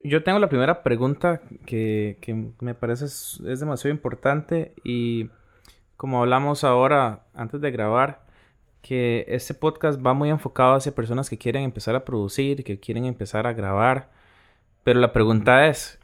Yo 0.00 0.22
tengo 0.22 0.38
la 0.38 0.48
primera 0.48 0.82
pregunta 0.82 1.40
que, 1.66 2.18
que 2.20 2.52
me 2.60 2.74
parece 2.74 3.06
es, 3.06 3.40
es, 3.46 3.60
demasiado 3.60 3.94
importante 3.94 4.72
y 4.84 5.28
como 5.96 6.20
hablamos 6.20 6.62
ahora 6.62 7.24
antes 7.34 7.60
de 7.60 7.70
grabar, 7.72 8.24
que 8.80 9.24
este 9.28 9.54
podcast 9.54 10.00
va 10.04 10.14
muy 10.14 10.30
enfocado 10.30 10.74
hacia 10.74 10.94
personas 10.94 11.28
que 11.28 11.38
quieren 11.38 11.64
empezar 11.64 11.96
a 11.96 12.04
producir, 12.04 12.62
que 12.62 12.78
quieren 12.78 13.06
empezar 13.06 13.46
a 13.46 13.52
grabar, 13.52 14.10
pero 14.84 15.00
la 15.00 15.12
pregunta 15.12 15.66
es, 15.66 15.98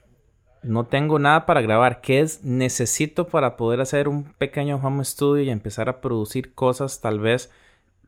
no 0.64 0.86
tengo 0.86 1.18
nada 1.18 1.46
para 1.46 1.62
grabar, 1.62 2.00
¿qué 2.00 2.20
es 2.20 2.42
necesito 2.42 3.28
para 3.28 3.56
poder 3.56 3.80
hacer 3.80 4.08
un 4.08 4.24
pequeño 4.34 4.76
home 4.76 5.04
studio 5.04 5.44
y 5.44 5.50
empezar 5.50 5.88
a 5.88 6.00
producir 6.00 6.54
cosas, 6.54 7.00
tal 7.00 7.20
vez 7.20 7.50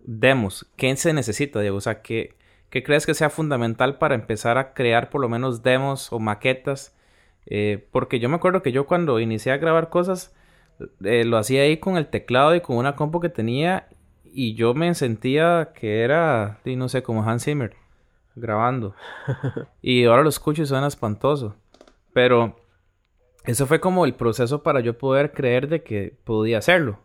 demos? 0.01 0.67
¿Qué 0.77 0.95
se 0.97 1.13
necesita, 1.13 1.61
Diego? 1.61 1.77
O 1.77 1.81
sea, 1.81 2.03
¿qué, 2.03 2.35
¿Qué 2.71 2.83
crees 2.83 3.07
que 3.07 3.15
sea 3.15 3.31
fundamental 3.31 3.99
para 3.99 4.15
empezar 4.15 4.59
a 4.59 4.75
crear 4.75 5.11
por 5.11 5.21
lo 5.21 5.29
menos 5.29 5.63
demos 5.63 6.13
o 6.13 6.19
maquetas? 6.19 6.97
Eh, 7.47 7.87
porque 7.93 8.19
yo 8.19 8.29
me 8.29 8.37
acuerdo 8.37 8.63
que 8.63 8.73
yo 8.73 8.87
cuando 8.87 9.21
inicié 9.21 9.53
a 9.53 9.59
grabar 9.59 9.89
cosas, 9.89 10.35
eh, 11.05 11.25
lo 11.25 11.39
hacía 11.39 11.63
ahí 11.63 11.79
con 11.79 11.97
el 11.97 12.09
teclado 12.09 12.55
y 12.55 12.61
con 12.61 12.77
una 12.77 12.97
compu 12.97 13.21
que 13.21 13.29
tenía 13.29 13.89
y 14.25 14.55
yo 14.55 14.75
me 14.75 14.95
sentía 14.95 15.73
que 15.75 16.03
era, 16.03 16.59
no 16.65 16.89
sé, 16.89 17.03
como 17.03 17.23
Hans 17.23 17.45
Zimmer 17.45 17.75
grabando. 18.37 18.95
y 19.83 20.05
ahora 20.05 20.23
lo 20.23 20.29
escucho 20.29 20.63
y 20.63 20.67
suena 20.67 20.87
espantoso. 20.87 21.57
Pero 22.13 22.57
eso 23.45 23.67
fue 23.67 23.81
como 23.81 24.05
el 24.05 24.15
proceso 24.15 24.63
para 24.63 24.81
yo 24.81 24.99
poder 24.99 25.33
creer 25.33 25.69
de 25.69 25.83
que 25.83 26.17
podía 26.25 26.59
hacerlo. 26.59 27.01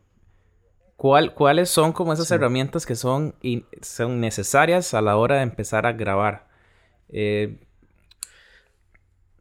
¿Cuáles 1.02 1.72
son 1.72 1.94
como 1.94 2.14
esas 2.14 2.30
herramientas 2.30 2.86
que 2.86 2.94
son, 2.94 3.34
son 3.82 4.22
necesarias 4.22 4.94
a 4.94 5.02
la 5.02 5.18
hora 5.18 5.38
de 5.38 5.41
empezar 5.41 5.88
a 5.88 5.94
grabar? 5.94 6.48
Eh, 7.10 7.58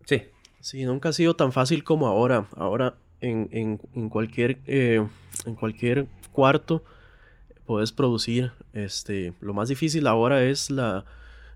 sí. 0.07 0.23
Sí, 0.61 0.85
nunca 0.85 1.11
ha 1.11 1.13
sido 1.13 1.37
tan 1.37 1.53
fácil 1.53 1.85
como 1.85 2.07
ahora. 2.07 2.47
Ahora 2.57 2.95
en, 3.21 3.77
cualquier, 4.09 4.61
eh, 4.67 5.07
en 5.45 5.55
cualquier 5.55 6.07
cuarto 6.33 6.83
puedes 7.67 7.93
producir. 7.93 8.53
Este, 8.73 9.35
lo 9.43 9.53
más 9.53 9.69
difícil 9.69 10.07
ahora 10.07 10.43
es 10.43 10.71
la, 10.71 11.05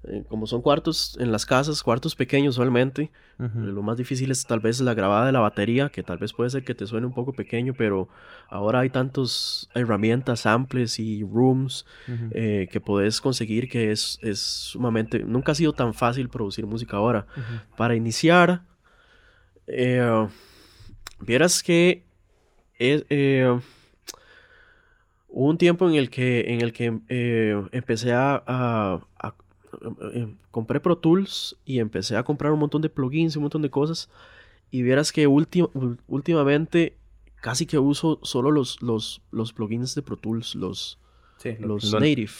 eh, 0.06 0.24
como 0.28 0.46
son 0.46 0.60
cuartos 0.60 1.16
en 1.18 1.32
las 1.32 1.46
casas, 1.46 1.82
cuartos 1.82 2.14
pequeños 2.14 2.58
eh, 2.58 3.08
lo 3.38 3.82
más 3.82 3.96
difícil 3.96 4.30
es 4.30 4.44
tal 4.44 4.60
vez 4.60 4.80
la 4.80 4.92
grabada 4.92 5.26
de 5.26 5.32
la 5.32 5.40
batería, 5.40 5.88
que 5.88 6.02
tal 6.02 6.18
vez 6.18 6.32
puede 6.32 6.50
ser 6.50 6.64
que 6.64 6.74
te 6.74 6.86
suene 6.86 7.06
un 7.06 7.14
poco 7.14 7.32
pequeño, 7.32 7.74
pero 7.74 8.08
ahora 8.48 8.80
hay 8.80 8.90
tantas 8.90 9.68
herramientas, 9.74 10.40
samples 10.40 10.98
y 10.98 11.22
rooms 11.22 11.86
eh, 12.32 12.68
que 12.70 12.80
puedes 12.80 13.20
conseguir 13.20 13.68
que 13.68 13.92
es, 13.92 14.18
es, 14.20 14.40
sumamente, 14.40 15.20
nunca 15.20 15.52
ha 15.52 15.54
sido 15.54 15.72
tan 15.72 15.94
fácil 15.94 16.28
producir 16.28 16.66
música 16.66 16.96
ahora. 16.98 17.26
Para 17.76 17.94
iniciar, 17.96 18.62
vieras 21.20 21.62
que 21.62 22.04
hubo 25.28 25.48
un 25.48 25.58
tiempo 25.58 25.88
en 25.88 25.94
el 25.94 26.10
que, 26.10 26.52
en 26.52 26.60
el 26.60 26.72
que 26.72 26.86
empecé 27.72 28.12
a 28.12 29.00
eh, 29.22 29.43
compré 30.50 30.80
Pro 30.80 30.96
Tools 30.98 31.56
y 31.64 31.78
empecé 31.78 32.16
a 32.16 32.22
comprar 32.22 32.52
un 32.52 32.58
montón 32.58 32.82
de 32.82 32.88
plugins 32.88 33.34
y 33.34 33.38
un 33.38 33.42
montón 33.42 33.62
de 33.62 33.70
cosas. 33.70 34.08
Y 34.70 34.82
vieras 34.82 35.12
que 35.12 35.26
últimamente 35.26 36.96
casi 37.40 37.66
que 37.66 37.78
uso 37.78 38.18
solo 38.22 38.50
los, 38.50 38.80
los, 38.82 39.20
los 39.30 39.52
plugins 39.52 39.94
de 39.94 40.02
Pro 40.02 40.16
Tools, 40.16 40.54
los, 40.54 40.98
los 41.60 41.92
native. 41.92 42.32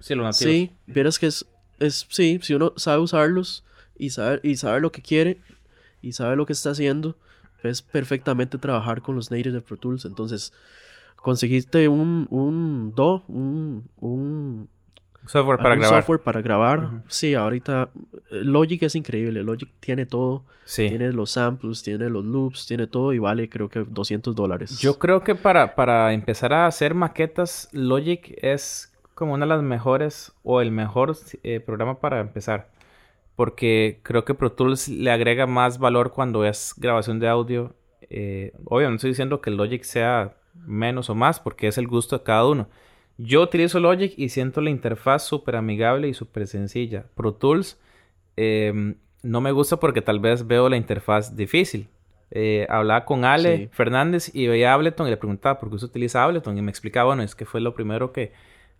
Sí, 0.00 0.14
los 0.14 0.24
nativos. 0.24 0.36
Sí, 0.36 0.72
vieras 0.86 1.18
que 1.18 1.26
es, 1.26 1.46
es, 1.78 2.06
sí, 2.08 2.40
si 2.42 2.54
uno 2.54 2.72
sabe 2.76 3.00
usarlos 3.00 3.64
y 3.96 4.10
sabe, 4.10 4.40
y 4.42 4.56
sabe 4.56 4.80
lo 4.80 4.90
que 4.90 5.00
quiere 5.00 5.38
y 6.02 6.12
sabe 6.12 6.36
lo 6.36 6.44
que 6.44 6.52
está 6.52 6.70
haciendo, 6.70 7.16
es 7.62 7.82
perfectamente 7.82 8.58
trabajar 8.58 9.00
con 9.00 9.14
los 9.14 9.30
natives 9.30 9.52
de 9.52 9.60
Pro 9.60 9.76
Tools. 9.76 10.04
Entonces, 10.04 10.52
conseguiste 11.16 11.88
un, 11.88 12.26
un 12.30 12.92
DO, 12.94 13.24
un, 13.28 13.88
un 14.00 14.68
Software 15.28 15.58
para 15.58 15.76
grabar. 15.76 16.00
Software 16.00 16.20
para 16.20 16.40
grabar. 16.40 17.02
Sí, 17.06 17.34
ahorita 17.34 17.90
eh, 18.30 18.40
Logic 18.42 18.82
es 18.82 18.94
increíble. 18.94 19.42
Logic 19.42 19.68
tiene 19.78 20.06
todo. 20.06 20.44
Sí. 20.64 20.88
Tiene 20.88 21.12
los 21.12 21.32
samples, 21.32 21.82
tiene 21.82 22.08
los 22.08 22.24
loops, 22.24 22.66
tiene 22.66 22.86
todo 22.86 23.12
y 23.12 23.18
vale 23.18 23.48
creo 23.50 23.68
que 23.68 23.80
200 23.80 24.34
dólares. 24.34 24.78
Yo 24.80 24.98
creo 24.98 25.22
que 25.22 25.34
para, 25.34 25.74
para 25.74 26.14
empezar 26.14 26.54
a 26.54 26.66
hacer 26.66 26.94
maquetas, 26.94 27.68
Logic 27.72 28.38
es 28.42 28.92
como 29.14 29.34
una 29.34 29.44
de 29.44 29.50
las 29.50 29.62
mejores 29.62 30.32
o 30.42 30.62
el 30.62 30.70
mejor 30.70 31.14
eh, 31.42 31.60
programa 31.60 32.00
para 32.00 32.20
empezar. 32.20 32.70
Porque 33.36 34.00
creo 34.02 34.24
que 34.24 34.34
Pro 34.34 34.52
Tools 34.52 34.88
le 34.88 35.10
agrega 35.10 35.46
más 35.46 35.78
valor 35.78 36.12
cuando 36.12 36.44
es 36.44 36.72
grabación 36.76 37.18
de 37.20 37.28
audio. 37.28 37.74
Eh, 38.08 38.52
obvio, 38.64 38.88
no 38.88 38.96
estoy 38.96 39.10
diciendo 39.10 39.42
que 39.42 39.50
Logic 39.50 39.82
sea 39.82 40.36
menos 40.54 41.10
o 41.10 41.14
más 41.14 41.38
porque 41.38 41.68
es 41.68 41.76
el 41.76 41.86
gusto 41.86 42.16
de 42.18 42.24
cada 42.24 42.46
uno. 42.46 42.68
Yo 43.18 43.42
utilizo 43.42 43.80
Logic 43.80 44.14
y 44.16 44.28
siento 44.28 44.60
la 44.60 44.70
interfaz 44.70 45.26
súper 45.26 45.56
amigable 45.56 46.08
y 46.08 46.14
súper 46.14 46.46
sencilla. 46.46 47.06
Pro 47.16 47.34
Tools 47.34 47.76
em, 48.36 48.94
no 49.24 49.40
me 49.40 49.50
gusta 49.50 49.78
porque 49.78 50.02
tal 50.02 50.20
vez 50.20 50.46
veo 50.46 50.68
la 50.68 50.76
interfaz 50.76 51.36
difícil. 51.36 51.88
Eh, 52.30 52.66
hablaba 52.70 53.04
con 53.04 53.24
Ale 53.24 53.70
Fernández 53.72 54.30
y 54.34 54.46
veía 54.46 54.72
Ableton 54.72 55.08
y 55.08 55.10
le 55.10 55.16
preguntaba 55.16 55.58
por 55.58 55.70
qué 55.70 55.78
se 55.78 55.86
utiliza 55.86 56.22
Ableton 56.22 56.56
y 56.56 56.62
me 56.62 56.70
explicaba, 56.70 57.06
bueno, 57.06 57.22
es 57.24 57.34
que 57.34 57.44
fue 57.44 57.60
lo 57.60 57.74
primero 57.74 58.12
que, 58.12 58.32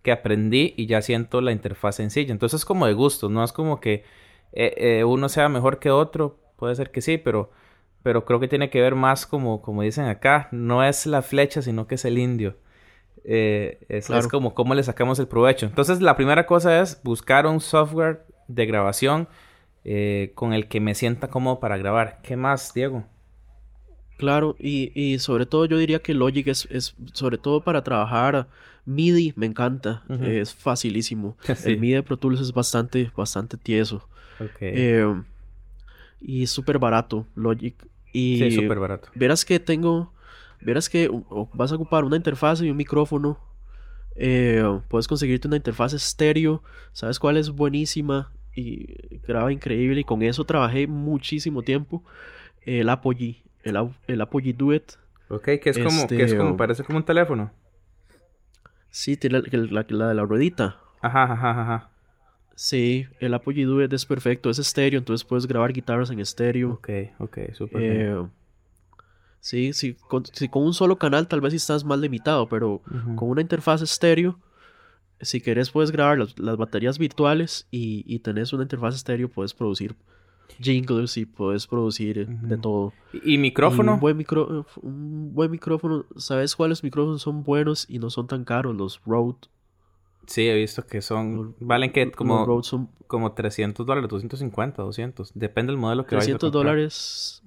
que 0.02 0.12
aprendí 0.12 0.72
y 0.76 0.86
ya 0.86 1.02
siento 1.02 1.40
la 1.40 1.50
interfaz 1.50 1.96
sencilla. 1.96 2.30
Entonces 2.30 2.60
es 2.60 2.64
como 2.64 2.86
de 2.86 2.92
gusto, 2.92 3.28
no 3.28 3.42
es 3.42 3.52
como 3.52 3.80
que 3.80 4.04
eh, 4.52 4.74
eh, 4.76 5.04
uno 5.04 5.28
sea 5.28 5.48
mejor 5.48 5.80
que 5.80 5.90
otro, 5.90 6.38
puede 6.56 6.76
ser 6.76 6.92
que 6.92 7.00
sí, 7.00 7.18
pero, 7.18 7.50
pero 8.04 8.24
creo 8.24 8.38
que 8.38 8.48
tiene 8.48 8.70
que 8.70 8.80
ver 8.80 8.94
más 8.94 9.26
como, 9.26 9.62
como 9.62 9.82
dicen 9.82 10.04
acá, 10.04 10.48
no 10.52 10.84
es 10.84 11.06
la 11.06 11.22
flecha, 11.22 11.60
sino 11.60 11.88
que 11.88 11.96
es 11.96 12.04
el 12.04 12.18
indio. 12.18 12.56
Eh, 13.30 13.84
es, 13.90 14.08
como 14.28 14.54
cómo 14.54 14.74
le 14.74 14.82
sacamos 14.82 15.18
el 15.18 15.28
provecho. 15.28 15.66
Entonces, 15.66 16.00
la 16.00 16.16
primera 16.16 16.46
cosa 16.46 16.80
es 16.80 16.98
buscar 17.02 17.46
un 17.46 17.60
software 17.60 18.24
de 18.46 18.64
grabación 18.64 19.28
eh, 19.84 20.32
con 20.34 20.54
el 20.54 20.66
que 20.66 20.80
me 20.80 20.94
sienta 20.94 21.28
cómodo 21.28 21.60
para 21.60 21.76
grabar. 21.76 22.20
¿Qué 22.22 22.36
más, 22.36 22.72
Diego? 22.72 23.04
Claro, 24.16 24.56
y, 24.58 25.18
sobre 25.18 25.44
todo 25.44 25.66
yo 25.66 25.76
diría 25.76 25.98
que 26.00 26.14
Logic 26.14 26.48
es, 26.48 26.96
sobre 27.12 27.36
todo 27.36 27.62
para 27.62 27.84
trabajar 27.84 28.48
MIDI, 28.86 29.34
me 29.36 29.44
encanta, 29.44 30.02
es 30.22 30.54
facilísimo. 30.54 31.36
El 31.66 31.78
MIDI 31.78 31.94
de 31.94 32.02
Pro 32.02 32.16
Tools 32.16 32.40
es 32.40 32.52
bastante, 32.52 33.12
bastante 33.14 33.58
tieso. 33.58 34.08
Eh, 34.60 35.22
y 36.20 36.46
súper 36.46 36.78
barato, 36.78 37.26
Logic. 37.36 37.76
Y 38.12 38.38
sí, 38.38 38.52
súper 38.52 38.78
barato. 38.78 39.08
Verás 39.14 39.44
que 39.44 39.60
tengo, 39.60 40.14
verás 40.60 40.88
que 40.88 41.10
vas 41.54 41.72
a 41.72 41.74
ocupar 41.74 42.04
una 42.04 42.16
interfaz 42.16 42.62
y 42.62 42.70
un 42.70 42.76
micrófono. 42.76 43.38
Eh, 44.16 44.62
puedes 44.88 45.06
conseguirte 45.06 45.46
una 45.48 45.56
interfaz 45.56 45.92
estéreo. 45.92 46.62
¿Sabes 46.92 47.18
cuál 47.18 47.36
es 47.36 47.50
buenísima? 47.50 48.32
Y 48.54 49.18
graba 49.26 49.52
increíble. 49.52 50.00
Y 50.00 50.04
con 50.04 50.22
eso 50.22 50.44
trabajé 50.44 50.86
muchísimo 50.86 51.62
tiempo. 51.62 52.02
El 52.62 52.88
Apogee. 52.88 53.42
El, 53.62 53.76
el 54.06 54.20
Apogee 54.20 54.52
Duet. 54.52 54.98
Ok, 55.28 55.44
que 55.62 55.70
es 55.70 55.78
como, 55.78 56.06
que 56.06 56.22
es 56.22 56.34
como, 56.34 56.50
este, 56.50 56.58
parece 56.58 56.84
como 56.84 56.98
un 56.98 57.04
teléfono. 57.04 57.52
Sí, 58.90 59.16
tiene 59.16 59.42
la, 59.42 59.86
la, 59.88 60.08
de 60.08 60.14
la 60.14 60.24
ruedita. 60.24 60.80
Ajá, 61.02 61.32
ajá, 61.32 61.50
ajá. 61.50 61.90
Sí, 62.54 63.06
el 63.20 63.34
Apogee 63.34 63.64
Duet 63.64 63.92
es 63.92 64.04
perfecto, 64.04 64.50
es 64.50 64.58
estéreo, 64.58 64.98
entonces 64.98 65.24
puedes 65.24 65.46
grabar 65.46 65.72
guitarras 65.72 66.10
en 66.10 66.18
estéreo. 66.18 66.72
Ok, 66.72 66.88
ok, 67.18 67.38
súper 67.52 67.82
eh, 67.82 68.26
Sí, 69.40 69.72
sí 69.72 69.94
con, 69.94 70.24
con, 70.50 70.62
un 70.62 70.74
solo 70.74 70.96
canal 70.96 71.28
tal 71.28 71.40
vez 71.40 71.54
estás 71.54 71.84
más 71.84 71.98
limitado, 71.98 72.48
pero 72.48 72.82
con 73.16 73.30
una 73.30 73.40
interfaz 73.40 73.82
estéreo, 73.82 74.38
si 75.20 75.40
querés 75.40 75.70
puedes 75.70 75.90
grabar 75.90 76.18
las, 76.18 76.56
baterías 76.56 76.98
virtuales 76.98 77.66
y, 77.70 78.04
y, 78.06 78.20
tenés 78.20 78.52
una 78.52 78.62
interfaz 78.64 78.94
estéreo, 78.94 79.28
puedes 79.28 79.54
producir 79.54 79.96
jingles 80.60 81.16
y 81.16 81.26
puedes 81.26 81.66
producir 81.66 82.26
de 82.26 82.56
todo. 82.58 82.92
¿Y, 83.12 83.38
micrófono? 83.38 83.94
un, 83.94 84.00
buen 84.00 84.16
micro, 84.16 84.66
un 84.82 85.34
buen 85.34 85.50
micrófono, 85.50 86.04
¿sabes 86.16 86.56
cuáles 86.56 86.82
micrófonos 86.82 87.22
son 87.22 87.42
buenos 87.42 87.86
y 87.88 87.98
no 87.98 88.10
son 88.10 88.26
tan 88.26 88.44
caros? 88.44 88.76
Los 88.76 89.00
Rode. 89.04 89.38
Sí, 90.26 90.46
he 90.46 90.54
visto 90.54 90.86
que 90.86 91.00
son. 91.00 91.54
Valen 91.58 91.90
que 91.90 92.10
como, 92.10 92.62
como 93.06 93.32
300 93.32 93.86
dólares, 93.86 94.10
250, 94.10 94.82
200. 94.82 95.32
Depende 95.34 95.72
del 95.72 95.80
modelo 95.80 96.04
que 96.04 96.16
vayas 96.16 96.34
a 96.34 96.38
300 96.38 96.52
dólares 96.52 97.42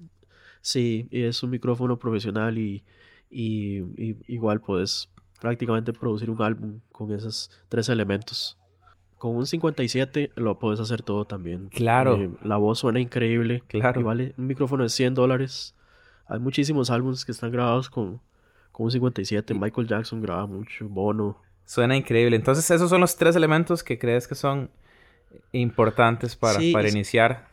Sí, 0.62 1.08
es 1.10 1.42
un 1.42 1.50
micrófono 1.50 1.98
profesional 1.98 2.56
y, 2.56 2.84
y, 3.28 3.82
igual 4.28 4.60
puedes 4.60 5.10
prácticamente 5.40 5.92
producir 5.92 6.30
un 6.30 6.40
álbum 6.40 6.80
con 6.92 7.12
esos 7.12 7.50
tres 7.68 7.88
elementos. 7.88 8.56
Con 9.18 9.36
un 9.36 9.46
57 9.46 10.30
lo 10.36 10.58
puedes 10.58 10.78
hacer 10.78 11.02
todo 11.02 11.24
también. 11.24 11.68
Claro. 11.68 12.16
Eh, 12.16 12.30
la 12.44 12.56
voz 12.56 12.78
suena 12.78 13.00
increíble. 13.00 13.62
Claro. 13.66 14.00
Y 14.00 14.04
vale 14.04 14.34
un 14.38 14.46
micrófono 14.46 14.84
de 14.84 14.88
100 14.88 15.14
dólares. 15.14 15.74
Hay 16.26 16.38
muchísimos 16.38 16.90
álbumes 16.90 17.24
que 17.24 17.32
están 17.32 17.50
grabados 17.50 17.90
con, 17.90 18.20
con 18.70 18.84
un 18.84 18.90
57. 18.92 19.54
Michael 19.54 19.88
Jackson 19.88 20.22
graba 20.22 20.46
mucho. 20.46 20.88
Bono. 20.88 21.38
Suena 21.64 21.96
increíble. 21.96 22.36
Entonces, 22.36 22.68
esos 22.70 22.88
son 22.88 23.00
los 23.00 23.16
tres 23.16 23.34
elementos 23.34 23.82
que 23.82 23.98
crees 23.98 24.28
que 24.28 24.34
son 24.34 24.70
importantes 25.52 26.36
para, 26.36 26.60
para 26.72 26.88
iniciar 26.88 27.48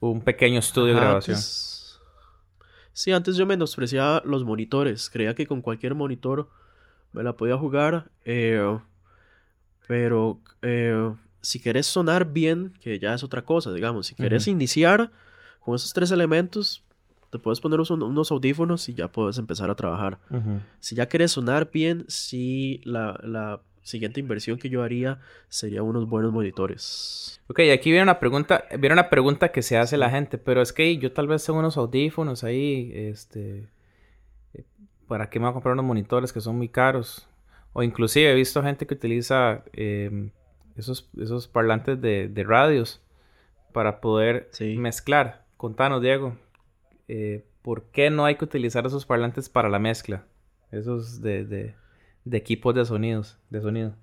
un 0.00 0.20
pequeño 0.20 0.58
estudio 0.58 0.94
de 0.94 1.00
grabación. 1.00 1.38
Sí, 3.00 3.12
antes 3.12 3.36
yo 3.36 3.46
menospreciaba 3.46 4.20
los 4.26 4.44
monitores. 4.44 5.08
Creía 5.08 5.34
que 5.34 5.46
con 5.46 5.62
cualquier 5.62 5.94
monitor 5.94 6.50
me 7.14 7.22
la 7.22 7.34
podía 7.34 7.56
jugar. 7.56 8.10
Eh, 8.26 8.78
pero 9.88 10.38
eh, 10.60 11.10
si 11.40 11.60
querés 11.60 11.86
sonar 11.86 12.30
bien, 12.30 12.74
que 12.78 12.98
ya 12.98 13.14
es 13.14 13.24
otra 13.24 13.42
cosa, 13.42 13.72
digamos. 13.72 14.08
Si 14.08 14.14
querés 14.14 14.46
iniciar 14.48 15.10
con 15.60 15.76
esos 15.76 15.94
tres 15.94 16.10
elementos, 16.10 16.84
te 17.30 17.38
puedes 17.38 17.58
poner 17.60 17.80
unos 17.80 18.30
audífonos 18.32 18.86
y 18.90 18.92
ya 18.92 19.10
puedes 19.10 19.38
empezar 19.38 19.70
a 19.70 19.76
trabajar. 19.76 20.18
Si 20.80 20.94
ya 20.94 21.08
querés 21.08 21.32
sonar 21.32 21.70
bien, 21.70 22.04
sí, 22.06 22.82
la, 22.84 23.62
siguiente 23.82 24.20
inversión 24.20 24.58
que 24.58 24.68
yo 24.68 24.82
haría 24.82 25.20
sería 25.48 25.82
unos 25.82 26.08
buenos 26.08 26.32
monitores. 26.32 27.40
Ok, 27.48 27.60
aquí 27.72 27.90
viene 27.90 28.04
una 28.04 28.20
pregunta, 28.20 28.64
viene 28.78 28.92
una 28.92 29.10
pregunta 29.10 29.50
que 29.50 29.62
se 29.62 29.76
hace 29.76 29.96
la 29.96 30.10
gente, 30.10 30.38
pero 30.38 30.62
es 30.62 30.72
que 30.72 30.96
yo 30.98 31.12
tal 31.12 31.26
vez 31.26 31.44
tengo 31.44 31.58
unos 31.58 31.76
audífonos 31.76 32.44
ahí, 32.44 32.92
este, 32.94 33.68
¿para 35.06 35.28
qué 35.28 35.38
me 35.38 35.46
voy 35.46 35.50
a 35.50 35.54
comprar 35.54 35.72
unos 35.72 35.84
monitores 35.84 36.32
que 36.32 36.40
son 36.40 36.56
muy 36.56 36.68
caros? 36.68 37.26
O 37.72 37.82
inclusive 37.82 38.30
he 38.30 38.34
visto 38.34 38.62
gente 38.62 38.86
que 38.86 38.94
utiliza 38.94 39.64
em, 39.72 40.30
esos, 40.76 41.08
esos 41.20 41.48
parlantes 41.48 42.00
de, 42.00 42.44
radios 42.46 43.00
para 43.72 44.00
poder 44.00 44.50
mezclar. 44.76 45.44
Contanos, 45.56 46.02
Diego, 46.02 46.36
eh, 47.08 47.44
¿por 47.62 47.84
qué 47.84 48.10
no 48.10 48.24
hay 48.24 48.36
que 48.36 48.44
utilizar 48.44 48.86
esos 48.86 49.06
parlantes 49.06 49.48
para 49.48 49.68
la 49.68 49.78
mezcla? 49.78 50.24
Esos 50.72 51.20
de, 51.20 51.44
de, 51.44 51.74
equipos 52.30 52.74
de 52.74 52.84
sonidos, 52.84 53.38
de 53.50 53.60
sonido. 53.60 53.94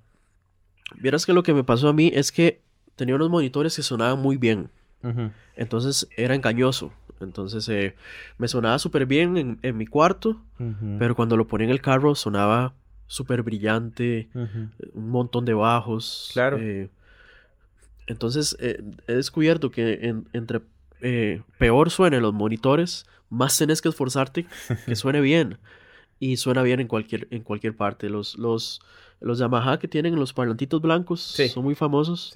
Vieras 0.95 1.25
que 1.25 1.33
lo 1.33 1.43
que 1.43 1.53
me 1.53 1.63
pasó 1.63 1.89
a 1.89 1.93
mí 1.93 2.11
es 2.13 2.31
que 2.31 2.61
tenía 2.95 3.15
unos 3.15 3.29
monitores 3.29 3.75
que 3.75 3.81
sonaban 3.81 4.19
muy 4.19 4.37
bien. 4.37 4.69
Entonces 5.55 6.07
era 6.17 6.35
engañoso. 6.35 6.91
Entonces 7.21 7.67
eh, 7.69 7.95
me 8.37 8.47
sonaba 8.47 8.77
súper 8.77 9.05
bien 9.05 9.59
en, 9.61 9.77
mi 9.77 9.87
cuarto, 9.87 10.41
pero 10.99 11.15
cuando 11.15 11.37
lo 11.37 11.47
ponía 11.47 11.65
en 11.65 11.71
el 11.71 11.81
carro 11.81 12.13
sonaba 12.15 12.73
súper 13.07 13.41
brillante, 13.43 14.29
un 14.33 15.09
montón 15.09 15.45
de 15.45 15.53
bajos. 15.53 16.29
Claro. 16.33 16.57
Eh, 16.59 16.89
entonces 18.07 18.55
he 18.59 19.13
descubierto 19.13 19.71
que 19.71 20.15
entre 20.33 20.61
eh, 21.01 21.41
peor 21.57 21.89
suenen 21.89 22.21
los 22.21 22.33
monitores, 22.33 23.05
más 23.29 23.57
tenés 23.57 23.81
que 23.81 23.89
esforzarte 23.89 24.45
que 24.85 24.95
suene 24.95 25.21
bien. 25.21 25.57
Y 26.19 26.37
suena 26.37 26.63
bien 26.63 26.79
en 26.79 26.87
cualquier, 26.87 27.27
en 27.31 27.43
cualquier 27.43 27.75
parte. 27.75 28.09
Los, 28.09 28.37
los, 28.37 28.81
los 29.19 29.39
Yamaha 29.39 29.79
que 29.79 29.87
tienen 29.87 30.15
los 30.15 30.33
parlantitos 30.33 30.81
blancos 30.81 31.21
son 31.21 31.63
muy 31.63 31.75
famosos. 31.75 32.33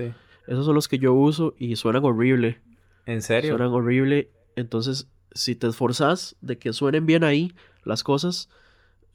Esos 0.48 0.66
son 0.66 0.76
los 0.76 0.88
que 0.88 1.00
yo 1.00 1.14
uso 1.14 1.56
y 1.58 1.76
suenan 1.76 2.04
horrible. 2.04 2.60
¿En 3.06 3.22
serio? 3.22 3.52
Suenan 3.52 3.74
horrible. 3.74 4.30
Entonces, 4.56 5.08
si 5.34 5.56
te 5.56 5.68
esforzas 5.68 6.36
de 6.42 6.58
que 6.58 6.74
suenen 6.74 7.06
bien 7.06 7.24
ahí 7.24 7.54
las 7.84 8.04
cosas, 8.04 8.50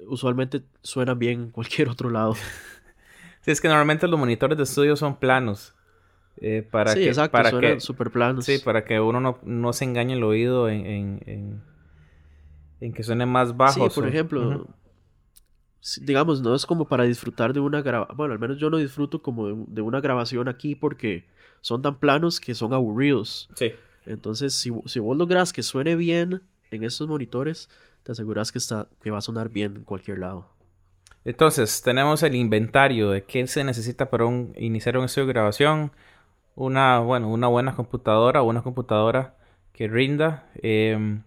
usualmente 0.06 0.62
suenan 0.82 1.18
bien 1.18 1.42
en 1.42 1.50
cualquier 1.50 1.88
otro 1.88 2.10
lado. 2.10 2.34
sí, 3.42 3.50
es 3.50 3.60
que 3.60 3.68
normalmente 3.68 4.08
los 4.08 4.18
monitores 4.18 4.56
de 4.56 4.64
estudio 4.64 4.96
son 4.96 5.16
planos. 5.18 5.74
Eh, 6.38 6.66
para 6.70 6.92
sí, 6.92 7.00
que, 7.00 7.08
exacto, 7.08 7.32
para 7.32 7.50
que, 7.58 7.80
super 7.80 8.10
planos. 8.10 8.44
Sí, 8.44 8.58
para 8.58 8.84
que 8.84 9.00
uno 9.00 9.38
no, 9.42 9.72
se 9.72 9.84
engañe 9.84 10.14
el 10.14 10.22
oído 10.22 10.68
en, 10.68 11.22
en, 11.26 11.62
que 12.80 13.02
suene 13.02 13.26
más 13.26 13.56
bajo. 13.56 13.88
Sí, 13.88 13.94
por 13.94 14.08
ejemplo, 14.08 14.66
digamos, 16.02 16.40
no 16.40 16.54
es 16.54 16.66
como 16.66 16.86
para 16.86 17.04
disfrutar 17.04 17.52
de 17.52 17.60
una 17.60 17.82
grabación. 17.82 18.16
Bueno, 18.16 18.34
al 18.34 18.38
menos 18.38 18.58
yo 18.58 18.70
no 18.70 18.76
disfruto 18.76 19.22
como 19.22 19.48
de, 19.66 19.80
una 19.80 20.00
grabación 20.00 20.48
aquí 20.48 20.74
porque 20.74 21.26
son 21.60 21.82
tan 21.82 21.98
planos 21.98 22.40
que 22.40 22.54
son 22.54 22.72
aburridos. 22.72 23.48
Sí. 23.54 23.72
Entonces, 24.04 24.54
si, 24.54 24.70
si 24.86 25.00
vos 25.00 25.16
logras 25.16 25.52
que 25.52 25.62
suene 25.62 25.96
bien 25.96 26.42
en 26.70 26.84
estos 26.84 27.08
monitores, 27.08 27.68
te 28.02 28.12
aseguras 28.12 28.52
que, 28.52 28.58
está, 28.58 28.88
que 29.02 29.10
va 29.10 29.18
a 29.18 29.22
sonar 29.22 29.48
bien 29.48 29.76
en 29.76 29.84
cualquier 29.84 30.18
lado. 30.18 30.48
Entonces, 31.24 31.82
tenemos 31.82 32.22
el 32.22 32.36
inventario 32.36 33.10
de 33.10 33.24
qué 33.24 33.44
se 33.48 33.64
necesita 33.64 34.10
para 34.10 34.26
un, 34.26 34.54
iniciar 34.56 34.96
un 34.96 35.04
estudio 35.04 35.26
de 35.26 35.32
grabación 35.32 35.90
una, 36.56 37.00
bueno, 37.00 37.28
una 37.28 37.48
buena 37.48 37.76
computadora 37.76 38.42
una 38.42 38.62
computadora 38.62 39.36
que 39.72 39.88
rinda, 39.88 40.48
em, 40.62 41.22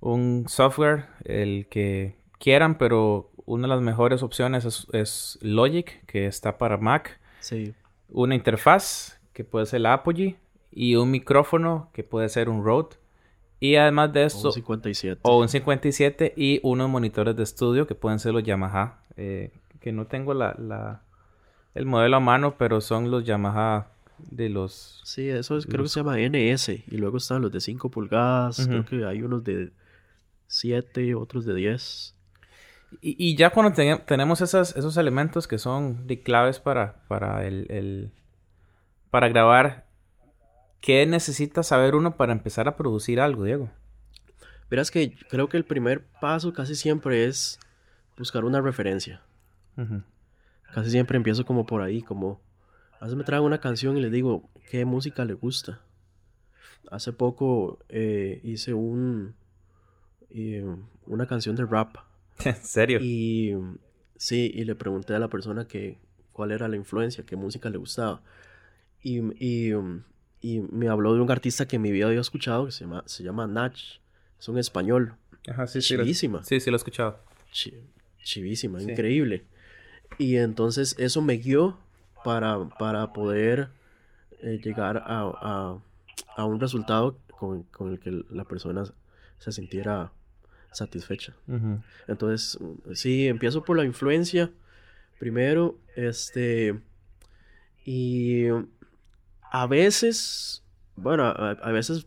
un 0.00 0.46
software, 0.48 1.06
el 1.24 1.66
que 1.68 2.16
quieran, 2.38 2.78
pero 2.78 3.30
una 3.44 3.62
de 3.62 3.74
las 3.74 3.80
mejores 3.80 4.22
opciones 4.22 4.86
es, 4.92 5.38
Logic, 5.40 6.04
que 6.06 6.26
está 6.26 6.58
para 6.58 6.76
Mac. 6.76 7.18
Sí. 7.40 7.74
Una 8.10 8.34
interfaz, 8.34 9.20
que 9.32 9.44
puede 9.44 9.66
ser 9.66 9.82
la 9.82 9.94
Apogee, 9.94 10.36
y 10.72 10.96
un 10.96 11.10
micrófono, 11.10 11.90
que 11.92 12.04
puede 12.04 12.28
ser 12.28 12.48
un 12.48 12.64
Rode. 12.64 12.96
Y 13.60 13.76
además 13.76 14.12
de 14.12 14.24
eso... 14.24 14.48
O 14.48 14.50
un 14.50 14.52
57. 14.52 15.20
O 15.22 15.40
un 15.40 15.48
57 15.48 16.34
y 16.36 16.60
unos 16.62 16.90
monitores 16.90 17.34
de 17.34 17.42
estudio, 17.42 17.86
que 17.86 17.94
pueden 17.94 18.18
ser 18.18 18.32
los 18.32 18.42
Yamaha. 18.42 18.98
Eh, 19.16 19.50
que 19.80 19.92
no 19.92 20.06
tengo 20.06 20.34
la, 20.34 20.54
la, 20.58 21.02
el 21.74 21.86
modelo 21.86 22.16
a 22.16 22.20
mano, 22.20 22.56
pero 22.58 22.80
son 22.80 23.10
los 23.10 23.24
Yamaha 23.24 23.88
de 24.18 24.48
los... 24.50 25.00
Sí, 25.04 25.28
eso 25.28 25.58
creo 25.66 25.84
que 25.84 25.88
se 25.88 26.00
llama 26.00 26.18
NS. 26.18 26.68
Y 26.68 26.96
luego 26.96 27.16
están 27.16 27.40
los 27.40 27.52
de 27.52 27.60
5 27.60 27.90
pulgadas. 27.90 28.66
Creo 28.66 28.84
que 28.84 29.04
hay 29.06 29.22
unos 29.22 29.44
de 29.44 29.70
7, 30.48 31.14
otros 31.14 31.44
de 31.44 31.54
10. 31.54 32.14
Y, 33.00 33.36
ya 33.36 33.50
cuando 33.50 33.72
tenemos 34.06 34.40
esos 34.40 34.96
elementos 34.96 35.48
que 35.48 35.58
son 35.58 36.06
de 36.06 36.22
claves 36.22 36.60
para, 36.60 37.02
para 37.08 37.46
el, 37.46 38.12
para 39.10 39.28
grabar, 39.28 39.86
¿qué 40.80 41.04
necesita 41.04 41.62
saber 41.62 41.94
uno 41.94 42.16
para 42.16 42.32
empezar 42.32 42.68
a 42.68 42.76
producir 42.76 43.20
algo, 43.20 43.44
Diego? 43.44 43.70
Verás 44.70 44.90
que 44.90 45.14
creo 45.28 45.48
que 45.48 45.56
el 45.56 45.64
primer 45.64 46.04
paso 46.20 46.52
casi 46.52 46.74
siempre 46.74 47.26
es 47.26 47.58
buscar 48.16 48.44
una 48.44 48.60
referencia. 48.60 49.20
Casi 50.72 50.90
siempre 50.90 51.16
empiezo 51.16 51.44
como 51.44 51.66
por 51.66 51.82
ahí, 51.82 52.02
como 52.02 52.40
a 52.98 53.04
veces 53.04 53.16
me 53.16 53.24
traen 53.24 53.42
una 53.42 53.60
canción 53.60 53.96
y 53.96 54.00
les 54.00 54.10
digo 54.10 54.48
qué 54.70 54.84
música 54.84 55.24
le 55.24 55.34
gusta. 55.34 55.80
Hace 56.90 57.12
poco 57.12 57.78
eh, 57.88 58.40
hice 58.42 58.74
un 58.74 59.34
eh, 60.30 60.64
una 61.06 61.26
canción 61.26 61.56
de 61.56 61.64
rap. 61.64 61.96
¿En 62.44 62.56
serio? 62.56 62.98
Y 63.00 63.54
sí, 64.16 64.50
y 64.54 64.64
le 64.64 64.74
pregunté 64.74 65.14
a 65.14 65.18
la 65.18 65.28
persona 65.28 65.66
que 65.66 65.98
cuál 66.32 66.52
era 66.52 66.68
la 66.68 66.76
influencia, 66.76 67.24
qué 67.24 67.36
música 67.36 67.70
le 67.70 67.78
gustaba. 67.78 68.20
Y, 69.02 69.20
y, 69.42 69.72
me 70.70 70.88
habló 70.88 71.14
de 71.14 71.20
un 71.20 71.30
artista 71.30 71.66
que 71.66 71.76
en 71.76 71.82
mi 71.82 71.90
vida 71.90 72.06
había 72.06 72.20
escuchado 72.20 72.66
que 72.66 72.72
se 72.72 72.84
llama, 72.84 73.02
se 73.06 73.24
llama 73.24 73.46
Nach. 73.46 73.76
Es 74.38 74.48
un 74.48 74.58
español. 74.58 75.14
Ajá, 75.48 75.66
sí, 75.66 75.80
chivísima. 75.80 76.44
Sí, 76.44 76.60
sí, 76.60 76.70
lo 76.70 76.76
he 76.76 76.78
escuchado. 76.78 77.18
chivísima, 78.22 78.82
increíble. 78.82 79.44
Y 80.18 80.36
entonces 80.36 80.94
eso 80.98 81.20
me 81.22 81.34
guió 81.34 81.78
para, 82.24 82.68
para 82.78 83.12
poder 83.12 83.68
eh, 84.42 84.60
llegar 84.62 84.98
a, 84.98 85.80
a, 86.36 86.44
un 86.44 86.60
resultado 86.60 87.18
con, 87.30 87.62
con, 87.64 87.92
el 87.92 87.98
que 87.98 88.24
la 88.30 88.44
persona 88.44 88.84
se 89.38 89.52
sintiera 89.52 90.12
satisfecha. 90.72 91.34
Entonces, 92.06 92.58
sí, 92.94 93.26
empiezo 93.28 93.64
por 93.64 93.76
la 93.76 93.84
influencia. 93.84 94.50
Primero, 95.18 95.78
este, 95.94 96.78
y 97.84 98.44
a 99.50 99.66
veces, 99.66 100.62
bueno, 100.96 101.24
a, 101.24 101.72
veces 101.72 102.06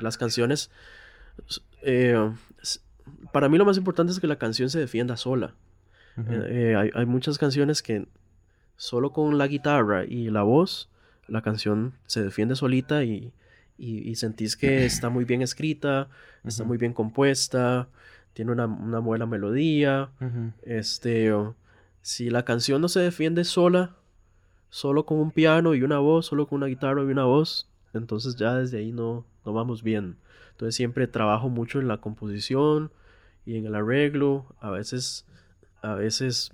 las 0.00 0.18
canciones, 0.18 0.70
eh, 1.82 2.32
para 3.32 3.48
mí 3.48 3.56
lo 3.58 3.64
más 3.64 3.76
importante 3.76 4.12
es 4.12 4.18
que 4.18 4.26
la 4.26 4.38
canción 4.38 4.68
se 4.70 4.80
defienda 4.80 5.16
sola. 5.16 5.54
Eh, 6.28 6.74
hay, 6.76 6.90
hay, 6.94 7.06
muchas 7.06 7.38
canciones 7.38 7.80
que 7.80 8.08
solo 8.76 9.12
con 9.12 9.38
la 9.38 9.46
guitarra 9.46 10.04
y 10.04 10.30
la 10.30 10.42
voz, 10.42 10.90
la 11.28 11.42
canción 11.42 11.94
se 12.06 12.24
defiende 12.24 12.56
solita 12.56 13.04
y, 13.04 13.32
y, 13.78 14.14
sentís 14.16 14.56
que 14.56 14.84
está 14.84 15.08
muy 15.08 15.24
bien 15.24 15.40
escrita, 15.40 16.08
está 16.44 16.64
muy 16.64 16.78
bien 16.78 16.92
compuesta, 16.92 17.88
tiene 18.32 18.52
una, 18.52 18.66
buena 18.66 19.24
melodía. 19.24 20.10
Este, 20.62 21.32
si 22.02 22.28
la 22.30 22.44
canción 22.44 22.80
no 22.80 22.88
se 22.88 23.00
defiende 23.00 23.44
sola, 23.44 23.94
solo 24.68 25.06
con 25.06 25.18
un 25.18 25.30
piano 25.30 25.74
y 25.74 25.82
una 25.82 25.98
voz, 25.98 26.26
solo 26.26 26.46
con 26.46 26.56
una 26.58 26.66
guitarra 26.66 27.02
y 27.02 27.06
una 27.06 27.24
voz, 27.24 27.68
entonces 27.94 28.36
ya 28.36 28.54
desde 28.54 28.78
ahí 28.78 28.92
no, 28.92 29.24
no 29.46 29.52
vamos 29.52 29.82
bien. 29.82 30.16
Entonces 30.50 30.74
siempre 30.74 31.06
trabajo 31.06 31.48
mucho 31.48 31.80
en 31.80 31.86
la 31.86 31.98
composición 31.98 32.90
y 33.46 33.56
en 33.56 33.66
el 33.66 33.74
arreglo. 33.74 34.44
A 34.60 34.70
veces, 34.70 35.24
a 35.82 35.94
veces 35.94 36.52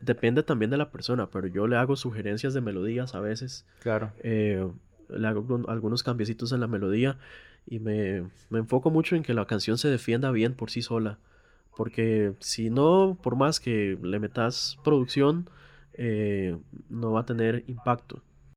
depende 0.00 0.42
también 0.42 0.70
de 0.70 0.76
la 0.76 0.90
persona, 0.90 1.28
pero 1.28 1.46
yo 1.48 1.66
le 1.66 1.76
hago 1.76 1.96
sugerencias 1.96 2.54
de 2.54 2.60
melodías 2.60 3.14
a 3.14 3.20
veces. 3.20 3.66
Claro. 3.80 4.12
Eh, 4.20 4.66
le 5.08 5.26
hago 5.26 5.64
algunos 5.68 6.02
cambiecitos 6.02 6.52
en 6.52 6.60
la 6.60 6.66
melodía 6.66 7.18
y 7.66 7.78
me, 7.78 8.24
enfoco 8.50 8.90
mucho 8.90 9.16
en 9.16 9.22
que 9.22 9.34
la 9.34 9.46
canción 9.46 9.78
se 9.78 9.88
defienda 9.88 10.30
bien 10.30 10.54
por 10.54 10.70
sí 10.70 10.82
sola. 10.82 11.18
Porque 11.76 12.34
si 12.40 12.70
no, 12.70 13.18
por 13.22 13.36
más 13.36 13.58
que 13.58 13.98
le 14.02 14.18
metas 14.18 14.78
producción, 14.84 15.48
eh, 15.94 16.56
no 16.90 17.12
va 17.12 17.20
a 17.20 17.26
tener 17.26 17.64
impacto. 17.66 18.22